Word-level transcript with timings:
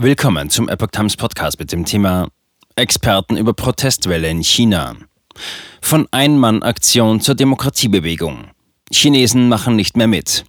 Willkommen 0.00 0.48
zum 0.48 0.68
Epoch 0.68 0.92
Times 0.92 1.16
Podcast 1.16 1.58
mit 1.58 1.72
dem 1.72 1.84
Thema 1.84 2.28
Experten 2.76 3.36
über 3.36 3.52
Protestwelle 3.52 4.28
in 4.28 4.44
China. 4.44 4.94
Von 5.82 6.06
Ein-Mann-Aktion 6.12 7.20
zur 7.20 7.34
Demokratiebewegung. 7.34 8.44
Chinesen 8.92 9.48
machen 9.48 9.74
nicht 9.74 9.96
mehr 9.96 10.06
mit. 10.06 10.44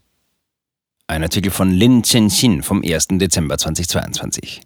Ein 1.07 1.23
Artikel 1.23 1.49
von 1.49 1.71
Lin 1.71 2.04
Chenxin 2.04 2.62
vom 2.62 2.83
1. 2.85 3.07
Dezember 3.13 3.57
2022. 3.57 4.62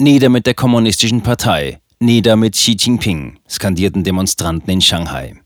Nieder 0.00 0.28
mit 0.28 0.46
der 0.46 0.54
Kommunistischen 0.54 1.22
Partei, 1.22 1.78
nieder 2.00 2.34
mit 2.34 2.54
Xi 2.54 2.72
Jinping, 2.76 3.38
skandierten 3.48 4.02
Demonstranten 4.02 4.72
in 4.72 4.80
Shanghai. 4.80 5.40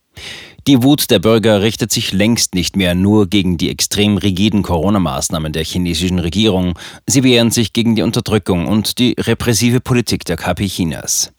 Die 0.70 0.84
Wut 0.84 1.10
der 1.10 1.18
Bürger 1.18 1.62
richtet 1.62 1.90
sich 1.90 2.12
längst 2.12 2.54
nicht 2.54 2.76
mehr 2.76 2.94
nur 2.94 3.26
gegen 3.26 3.58
die 3.58 3.70
extrem 3.70 4.18
rigiden 4.18 4.62
Corona-Maßnahmen 4.62 5.52
der 5.52 5.64
chinesischen 5.64 6.20
Regierung, 6.20 6.78
sie 7.08 7.24
wehren 7.24 7.50
sich 7.50 7.72
gegen 7.72 7.96
die 7.96 8.02
Unterdrückung 8.02 8.68
und 8.68 9.00
die 9.00 9.16
repressive 9.18 9.80
Politik 9.80 10.24
der 10.26 10.36
KP 10.36 10.68
Chinas. 10.68 11.32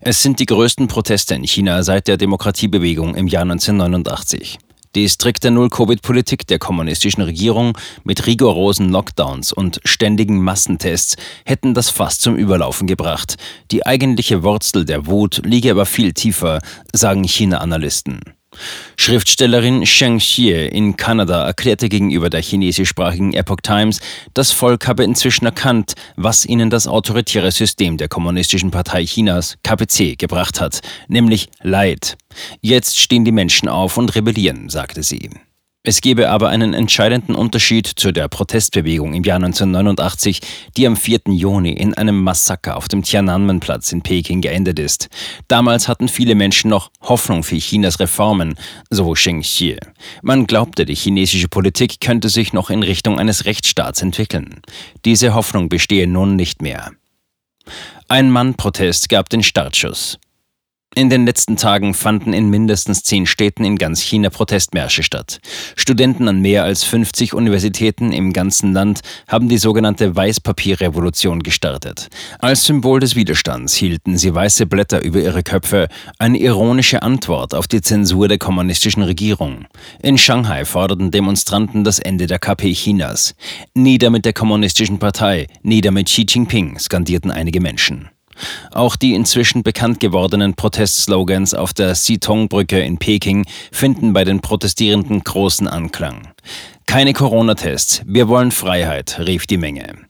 Es 0.00 0.22
sind 0.22 0.38
die 0.38 0.46
größten 0.46 0.86
Proteste 0.86 1.34
in 1.34 1.42
China 1.42 1.82
seit 1.82 2.06
der 2.06 2.16
Demokratiebewegung 2.16 3.16
im 3.16 3.26
Jahr 3.26 3.42
1989. 3.42 4.58
Die 4.94 5.08
strikte 5.08 5.50
Null-Covid-Politik 5.50 6.46
der 6.46 6.58
kommunistischen 6.58 7.22
Regierung 7.22 7.76
mit 8.04 8.26
rigorosen 8.26 8.90
Lockdowns 8.90 9.52
und 9.52 9.80
ständigen 9.84 10.42
Massentests 10.42 11.16
hätten 11.44 11.74
das 11.74 11.90
Fass 11.90 12.18
zum 12.18 12.36
Überlaufen 12.36 12.86
gebracht. 12.86 13.36
Die 13.70 13.84
eigentliche 13.84 14.42
Wurzel 14.42 14.84
der 14.84 15.06
Wut 15.06 15.42
liege 15.44 15.70
aber 15.70 15.86
viel 15.86 16.12
tiefer, 16.12 16.60
sagen 16.92 17.24
China-Analysten. 17.24 18.35
Schriftstellerin 18.96 19.86
Sheng 19.86 20.18
Xie 20.18 20.66
in 20.68 20.96
Kanada 20.96 21.46
erklärte 21.46 21.88
gegenüber 21.88 22.30
der 22.30 22.42
chinesischsprachigen 22.42 23.34
Epoch 23.34 23.60
Times, 23.62 24.00
das 24.34 24.52
Volk 24.52 24.86
habe 24.88 25.04
inzwischen 25.04 25.44
erkannt, 25.44 25.94
was 26.16 26.46
ihnen 26.46 26.70
das 26.70 26.86
autoritäre 26.86 27.50
System 27.50 27.96
der 27.96 28.08
Kommunistischen 28.08 28.70
Partei 28.70 29.04
Chinas, 29.04 29.56
KPC, 29.62 30.18
gebracht 30.18 30.60
hat, 30.60 30.80
nämlich 31.08 31.48
Leid. 31.62 32.16
Jetzt 32.60 32.98
stehen 32.98 33.24
die 33.24 33.32
Menschen 33.32 33.68
auf 33.68 33.96
und 33.96 34.14
rebellieren, 34.14 34.68
sagte 34.68 35.02
sie. 35.02 35.30
Es 35.88 36.00
gebe 36.00 36.30
aber 36.30 36.48
einen 36.48 36.74
entscheidenden 36.74 37.36
Unterschied 37.36 37.86
zu 37.86 38.10
der 38.10 38.26
Protestbewegung 38.26 39.14
im 39.14 39.22
Jahr 39.22 39.36
1989, 39.36 40.40
die 40.76 40.84
am 40.84 40.96
4. 40.96 41.20
Juni 41.28 41.74
in 41.74 41.94
einem 41.94 42.24
Massaker 42.24 42.76
auf 42.76 42.88
dem 42.88 43.04
Tiananmen-Platz 43.04 43.92
in 43.92 44.02
Peking 44.02 44.40
geendet 44.40 44.80
ist. 44.80 45.08
Damals 45.46 45.86
hatten 45.86 46.08
viele 46.08 46.34
Menschen 46.34 46.70
noch 46.70 46.90
Hoffnung 47.02 47.44
für 47.44 47.58
Chinas 47.58 48.00
Reformen, 48.00 48.56
so 48.90 49.14
Sheng 49.14 49.42
Xie. 49.42 49.78
Man 50.22 50.48
glaubte, 50.48 50.86
die 50.86 50.96
chinesische 50.96 51.46
Politik 51.46 52.00
könnte 52.00 52.30
sich 52.30 52.52
noch 52.52 52.68
in 52.68 52.82
Richtung 52.82 53.20
eines 53.20 53.44
Rechtsstaats 53.44 54.02
entwickeln. 54.02 54.62
Diese 55.04 55.34
Hoffnung 55.34 55.68
bestehe 55.68 56.08
nun 56.08 56.34
nicht 56.34 56.62
mehr. 56.62 56.90
Ein 58.08 58.32
Mann-Protest 58.32 59.08
gab 59.08 59.28
den 59.28 59.44
Startschuss. 59.44 60.18
In 60.98 61.10
den 61.10 61.26
letzten 61.26 61.58
Tagen 61.58 61.92
fanden 61.92 62.32
in 62.32 62.48
mindestens 62.48 63.02
zehn 63.02 63.26
Städten 63.26 63.66
in 63.66 63.76
ganz 63.76 64.00
China 64.00 64.30
Protestmärsche 64.30 65.02
statt. 65.02 65.40
Studenten 65.76 66.26
an 66.26 66.40
mehr 66.40 66.64
als 66.64 66.84
50 66.84 67.34
Universitäten 67.34 68.12
im 68.12 68.32
ganzen 68.32 68.72
Land 68.72 69.00
haben 69.28 69.50
die 69.50 69.58
sogenannte 69.58 70.16
Weißpapierrevolution 70.16 71.42
gestartet. 71.42 72.08
Als 72.38 72.64
Symbol 72.64 72.98
des 72.98 73.14
Widerstands 73.14 73.74
hielten 73.74 74.16
sie 74.16 74.34
weiße 74.34 74.64
Blätter 74.64 75.04
über 75.04 75.20
ihre 75.20 75.42
Köpfe, 75.42 75.88
eine 76.18 76.38
ironische 76.38 77.02
Antwort 77.02 77.54
auf 77.54 77.68
die 77.68 77.82
Zensur 77.82 78.26
der 78.26 78.38
kommunistischen 78.38 79.02
Regierung. 79.02 79.66
In 80.02 80.16
Shanghai 80.16 80.64
forderten 80.64 81.10
Demonstranten 81.10 81.84
das 81.84 81.98
Ende 81.98 82.26
der 82.26 82.38
KP 82.38 82.72
Chinas. 82.72 83.34
Nieder 83.74 84.08
mit 84.08 84.24
der 84.24 84.32
kommunistischen 84.32 84.98
Partei, 84.98 85.48
nieder 85.62 85.90
mit 85.90 86.06
Xi 86.06 86.24
Jinping, 86.26 86.78
skandierten 86.78 87.30
einige 87.30 87.60
Menschen. 87.60 88.08
Auch 88.72 88.96
die 88.96 89.14
inzwischen 89.14 89.62
bekannt 89.62 90.00
gewordenen 90.00 90.54
Protestslogans 90.54 91.54
auf 91.54 91.72
der 91.72 91.92
Xitong-Brücke 91.92 92.80
in 92.80 92.98
Peking 92.98 93.46
finden 93.72 94.12
bei 94.12 94.24
den 94.24 94.40
Protestierenden 94.40 95.22
großen 95.24 95.68
Anklang. 95.68 96.28
Keine 96.86 97.12
Corona-Tests, 97.12 98.02
wir 98.06 98.28
wollen 98.28 98.52
Freiheit, 98.52 99.18
rief 99.26 99.46
die 99.46 99.56
Menge. 99.56 100.06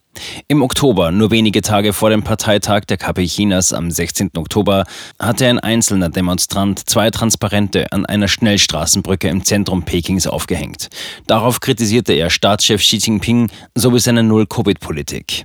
Im 0.48 0.62
Oktober, 0.62 1.10
nur 1.10 1.31
wenige 1.31 1.62
Tage 1.62 1.92
vor 1.92 2.10
dem 2.10 2.22
Parteitag 2.22 2.84
der 2.86 2.97
KP 2.97 3.26
Chinas 3.26 3.72
am 3.72 3.91
16. 3.91 4.31
Oktober, 4.36 4.84
hatte 5.19 5.47
ein 5.47 5.59
einzelner 5.59 6.09
Demonstrant 6.09 6.88
zwei 6.88 7.10
Transparente 7.10 7.92
an 7.92 8.06
einer 8.06 8.28
Schnellstraßenbrücke 8.28 9.28
im 9.28 9.44
Zentrum 9.44 9.82
Pekings 9.82 10.26
aufgehängt. 10.26 10.88
Darauf 11.26 11.60
kritisierte 11.60 12.12
er 12.12 12.31
Staatschef 12.31 12.81
Xi 12.81 12.97
Jinping 12.97 13.50
sowie 13.75 14.00
seine 14.00 14.22
Null-Covid-Politik. 14.22 15.44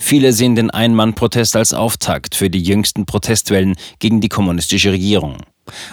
Viele 0.00 0.32
sehen 0.32 0.56
den 0.56 0.70
Ein-Mann-Protest 0.70 1.54
als 1.54 1.72
Auftakt 1.72 2.34
für 2.34 2.50
die 2.50 2.62
jüngsten 2.62 3.06
Protestwellen 3.06 3.76
gegen 4.00 4.20
die 4.20 4.28
kommunistische 4.28 4.90
Regierung. 4.90 5.36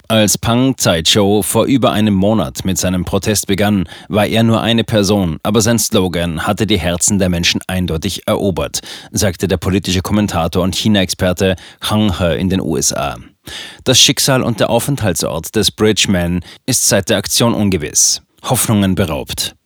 Als 0.07 0.38
Pang 0.38 0.75
Zai-Chou 0.78 1.44
vor 1.44 1.66
über 1.66 1.91
einem 1.91 2.16
Monat 2.16 2.66
mit 2.66 2.79
seinem 2.79 3.06
Protest 3.06 3.45
begann, 3.45 3.88
war 4.07 4.25
er 4.25 4.41
nur 4.41 4.62
eine 4.62 4.84
Person, 4.84 5.38
aber 5.44 5.62
sein 5.62 5.78
Slogan 5.78 6.47
hatte 6.47 6.66
die 6.66 6.79
Herzen 6.79 7.19
der 7.19 7.29
Menschen 7.29 7.62
eindeutig 7.68 8.23
erobert, 8.25 8.79
sagte 9.12 9.47
der 9.47 9.57
politische 9.57 10.01
Kommentator 10.01 10.63
und 10.63 10.75
China-Experte 10.75 11.56
Hang 11.81 12.18
He 12.18 12.39
in 12.39 12.50
den 12.50 12.62
USA. 12.62 13.18
Das 13.84 14.00
Schicksal 14.00 14.41
und 14.41 14.59
der 14.59 14.69
Aufenthaltsort 14.69 15.56
des 15.56 15.69
Bridgeman 15.69 16.41
ist 16.66 16.88
seit 16.88 17.09
der 17.09 17.18
Aktion 17.18 17.53
ungewiss. 17.53 18.22
Hoffnungen 18.44 18.95
beraubt. 18.95 19.56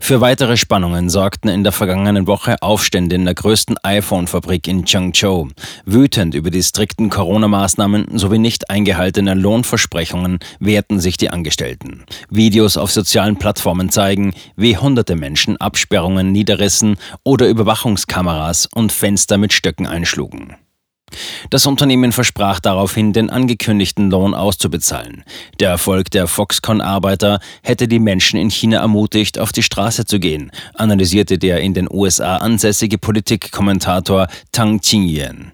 Für 0.00 0.20
weitere 0.20 0.56
Spannungen 0.56 1.08
sorgten 1.08 1.48
in 1.48 1.64
der 1.64 1.72
vergangenen 1.72 2.26
Woche 2.26 2.56
Aufstände 2.60 3.14
in 3.16 3.24
der 3.24 3.34
größten 3.34 3.76
iPhone-Fabrik 3.82 4.68
in 4.68 4.84
Changzhou. 4.84 5.48
Wütend 5.84 6.34
über 6.34 6.50
die 6.50 6.62
strikten 6.62 7.10
Corona-Maßnahmen 7.10 8.18
sowie 8.18 8.38
nicht 8.38 8.70
eingehaltene 8.70 9.34
Lohnversprechungen 9.34 10.38
wehrten 10.60 11.00
sich 11.00 11.16
die 11.16 11.30
Angestellten. 11.30 12.04
Videos 12.30 12.76
auf 12.76 12.90
sozialen 12.90 13.36
Plattformen 13.36 13.90
zeigen, 13.90 14.34
wie 14.56 14.76
hunderte 14.76 15.16
Menschen 15.16 15.56
Absperrungen 15.56 16.32
niederrissen 16.32 16.96
oder 17.22 17.48
Überwachungskameras 17.48 18.68
und 18.74 18.92
Fenster 18.92 19.38
mit 19.38 19.52
Stöcken 19.52 19.86
einschlugen. 19.86 20.56
Das 21.50 21.66
Unternehmen 21.66 22.12
versprach 22.12 22.60
daraufhin, 22.60 23.12
den 23.12 23.30
angekündigten 23.30 24.10
Lohn 24.10 24.34
auszubezahlen. 24.34 25.24
Der 25.60 25.70
Erfolg 25.70 26.10
der 26.10 26.26
Foxconn-Arbeiter 26.26 27.40
hätte 27.62 27.86
die 27.86 27.98
Menschen 27.98 28.38
in 28.38 28.50
China 28.50 28.78
ermutigt, 28.78 29.38
auf 29.38 29.52
die 29.52 29.62
Straße 29.62 30.04
zu 30.06 30.18
gehen, 30.18 30.50
analysierte 30.74 31.38
der 31.38 31.60
in 31.60 31.74
den 31.74 31.88
USA 31.90 32.38
ansässige 32.38 32.98
Politikkommentator 32.98 34.28
Tang 34.52 34.80
Qingyan. 34.80 35.52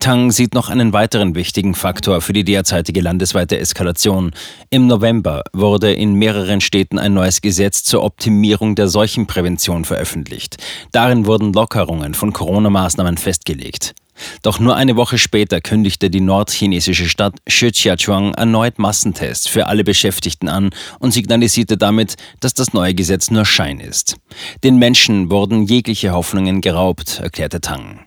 Tang 0.00 0.32
sieht 0.32 0.54
noch 0.54 0.68
einen 0.68 0.92
weiteren 0.92 1.34
wichtigen 1.34 1.74
Faktor 1.74 2.20
für 2.20 2.32
die 2.32 2.44
derzeitige 2.44 3.00
landesweite 3.00 3.58
Eskalation. 3.58 4.32
Im 4.70 4.86
November 4.86 5.44
wurde 5.52 5.92
in 5.92 6.14
mehreren 6.14 6.60
Städten 6.60 6.98
ein 6.98 7.14
neues 7.14 7.40
Gesetz 7.40 7.84
zur 7.84 8.02
Optimierung 8.02 8.74
der 8.74 8.88
Seuchenprävention 8.88 9.84
veröffentlicht. 9.84 10.56
Darin 10.90 11.26
wurden 11.26 11.52
Lockerungen 11.52 12.14
von 12.14 12.32
Corona-Maßnahmen 12.32 13.18
festgelegt. 13.18 13.94
Doch 14.42 14.58
nur 14.58 14.76
eine 14.76 14.96
Woche 14.96 15.18
später 15.18 15.60
kündigte 15.60 16.10
die 16.10 16.20
nordchinesische 16.20 17.08
Stadt 17.08 17.36
Shijiazhuang 17.46 18.34
erneut 18.34 18.78
Massentests 18.78 19.46
für 19.46 19.66
alle 19.66 19.84
Beschäftigten 19.84 20.48
an 20.48 20.70
und 20.98 21.12
signalisierte 21.12 21.76
damit, 21.76 22.16
dass 22.40 22.54
das 22.54 22.72
neue 22.72 22.94
Gesetz 22.94 23.30
nur 23.30 23.44
Schein 23.44 23.80
ist. 23.80 24.16
Den 24.64 24.76
Menschen 24.76 25.30
wurden 25.30 25.64
jegliche 25.66 26.12
Hoffnungen 26.12 26.60
geraubt, 26.60 27.20
erklärte 27.20 27.60
Tang. 27.60 28.06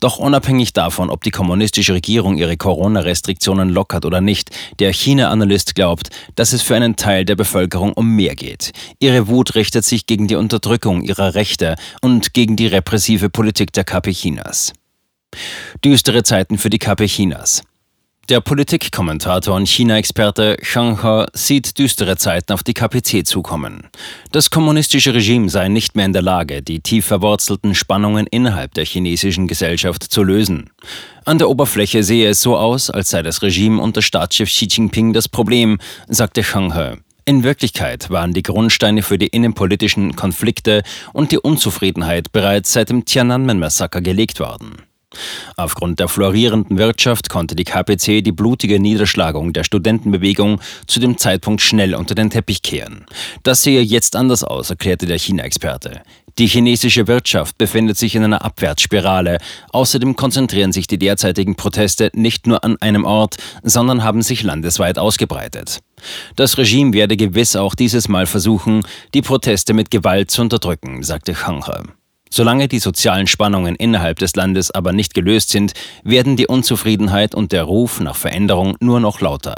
Doch 0.00 0.18
unabhängig 0.18 0.72
davon, 0.72 1.10
ob 1.10 1.24
die 1.24 1.30
kommunistische 1.30 1.94
Regierung 1.94 2.36
ihre 2.36 2.56
Corona-Restriktionen 2.56 3.68
lockert 3.68 4.04
oder 4.04 4.20
nicht, 4.20 4.50
der 4.78 4.92
China-Analyst 4.92 5.74
glaubt, 5.74 6.10
dass 6.34 6.52
es 6.52 6.62
für 6.62 6.76
einen 6.76 6.96
Teil 6.96 7.24
der 7.24 7.36
Bevölkerung 7.36 7.92
um 7.92 8.14
mehr 8.14 8.34
geht. 8.34 8.72
Ihre 9.00 9.28
Wut 9.28 9.54
richtet 9.54 9.84
sich 9.84 10.06
gegen 10.06 10.28
die 10.28 10.36
Unterdrückung 10.36 11.02
ihrer 11.02 11.34
Rechte 11.34 11.76
und 12.00 12.34
gegen 12.34 12.56
die 12.56 12.66
repressive 12.66 13.30
Politik 13.30 13.72
der 13.72 13.84
KP 13.84 14.12
Chinas. 14.12 14.72
Düstere 15.84 16.22
Zeiten 16.22 16.58
für 16.58 16.70
die 16.70 16.78
KP 16.78 17.06
Chinas. 17.06 17.62
Der 18.28 18.40
Politikkommentator 18.40 19.54
und 19.54 19.68
China-Experte 19.68 20.56
Shang 20.60 21.00
He 21.00 21.26
sieht 21.32 21.78
düstere 21.78 22.16
Zeiten 22.16 22.52
auf 22.52 22.64
die 22.64 22.74
KPC 22.74 23.24
zukommen. 23.24 23.86
Das 24.32 24.50
kommunistische 24.50 25.14
Regime 25.14 25.48
sei 25.48 25.68
nicht 25.68 25.94
mehr 25.94 26.06
in 26.06 26.12
der 26.12 26.22
Lage, 26.22 26.60
die 26.60 26.80
tief 26.80 27.06
verwurzelten 27.06 27.76
Spannungen 27.76 28.26
innerhalb 28.26 28.74
der 28.74 28.84
chinesischen 28.84 29.46
Gesellschaft 29.46 30.02
zu 30.02 30.24
lösen. 30.24 30.70
An 31.24 31.38
der 31.38 31.48
Oberfläche 31.48 32.02
sehe 32.02 32.28
es 32.28 32.42
so 32.42 32.56
aus, 32.56 32.90
als 32.90 33.10
sei 33.10 33.22
das 33.22 33.42
Regime 33.42 33.80
unter 33.80 34.02
Staatschef 34.02 34.48
Xi 34.48 34.66
Jinping 34.66 35.12
das 35.12 35.28
Problem, 35.28 35.78
sagte 36.08 36.42
Shang 36.42 36.74
He. 36.74 36.96
In 37.26 37.44
Wirklichkeit 37.44 38.10
waren 38.10 38.32
die 38.32 38.42
Grundsteine 38.42 39.02
für 39.02 39.18
die 39.18 39.28
innenpolitischen 39.28 40.16
Konflikte 40.16 40.82
und 41.12 41.30
die 41.30 41.38
Unzufriedenheit 41.38 42.32
bereits 42.32 42.72
seit 42.72 42.90
dem 42.90 43.04
Tiananmen-Massaker 43.04 44.00
gelegt 44.00 44.40
worden. 44.40 44.82
Aufgrund 45.56 46.00
der 46.00 46.08
florierenden 46.08 46.78
Wirtschaft 46.78 47.28
konnte 47.28 47.54
die 47.54 47.64
KPC 47.64 48.22
die 48.22 48.32
blutige 48.32 48.80
Niederschlagung 48.80 49.52
der 49.52 49.64
Studentenbewegung 49.64 50.60
zu 50.86 51.00
dem 51.00 51.18
Zeitpunkt 51.18 51.60
schnell 51.62 51.94
unter 51.94 52.14
den 52.14 52.30
Teppich 52.30 52.62
kehren. 52.62 53.06
Das 53.42 53.62
sehe 53.62 53.82
jetzt 53.82 54.16
anders 54.16 54.44
aus, 54.44 54.70
erklärte 54.70 55.06
der 55.06 55.18
China-Experte. 55.18 56.02
Die 56.38 56.48
chinesische 56.48 57.06
Wirtschaft 57.06 57.56
befindet 57.56 57.96
sich 57.96 58.14
in 58.14 58.22
einer 58.22 58.44
Abwärtsspirale. 58.44 59.38
Außerdem 59.70 60.16
konzentrieren 60.16 60.70
sich 60.70 60.86
die 60.86 60.98
derzeitigen 60.98 61.56
Proteste 61.56 62.10
nicht 62.12 62.46
nur 62.46 62.62
an 62.62 62.76
einem 62.82 63.06
Ort, 63.06 63.36
sondern 63.62 64.04
haben 64.04 64.20
sich 64.20 64.42
landesweit 64.42 64.98
ausgebreitet. 64.98 65.80
Das 66.36 66.58
Regime 66.58 66.92
werde 66.92 67.16
gewiss 67.16 67.56
auch 67.56 67.74
dieses 67.74 68.08
Mal 68.08 68.26
versuchen, 68.26 68.82
die 69.14 69.22
Proteste 69.22 69.72
mit 69.72 69.90
Gewalt 69.90 70.30
zu 70.30 70.42
unterdrücken, 70.42 71.02
sagte 71.02 71.32
Changhe. 71.32 71.84
Solange 72.36 72.68
die 72.68 72.80
sozialen 72.80 73.26
Spannungen 73.26 73.76
innerhalb 73.76 74.18
des 74.18 74.36
Landes 74.36 74.70
aber 74.70 74.92
nicht 74.92 75.14
gelöst 75.14 75.48
sind, 75.48 75.72
werden 76.04 76.36
die 76.36 76.46
Unzufriedenheit 76.46 77.34
und 77.34 77.50
der 77.50 77.62
Ruf 77.62 77.98
nach 77.98 78.14
Veränderung 78.14 78.76
nur 78.78 79.00
noch 79.00 79.22
lauter. 79.22 79.54